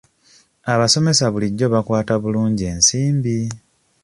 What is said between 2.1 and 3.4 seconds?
bulungi ensimbi.